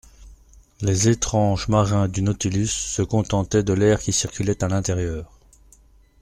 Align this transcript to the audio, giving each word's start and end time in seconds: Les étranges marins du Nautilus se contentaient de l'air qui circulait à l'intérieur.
Les 0.81 1.09
étranges 1.09 1.67
marins 1.67 2.07
du 2.07 2.23
Nautilus 2.23 2.65
se 2.69 3.03
contentaient 3.03 3.61
de 3.61 3.73
l'air 3.73 3.99
qui 3.99 4.11
circulait 4.11 4.63
à 4.63 4.67
l'intérieur. 4.67 5.31